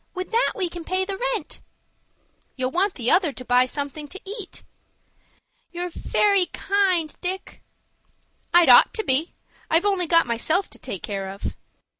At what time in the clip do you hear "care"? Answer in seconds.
11.03-11.27